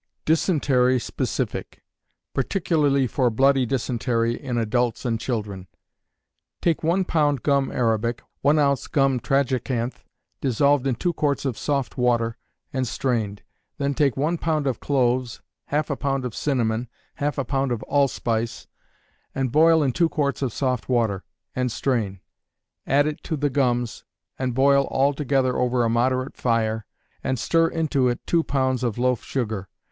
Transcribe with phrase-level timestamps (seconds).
[0.25, 1.83] Dysentery Specific,
[2.33, 5.67] (particularly for bloody dysentery in Adults and Children.)
[6.59, 10.03] Take one pound gum arabic, one ounce gum tragacanth,
[10.41, 12.35] dissolved in two quarts of soft water,
[12.73, 13.43] and strained.
[13.77, 18.65] Then take one pound of cloves, half a pound of cinnamon, half a pound allspice,
[19.35, 21.23] and boil in two quarts of soft water,
[21.55, 22.21] and strain.
[22.87, 24.03] Add it to the gums,
[24.39, 26.87] and boil all together over a moderate fire,
[27.23, 29.69] and stir into it two pounds of loaf sugar.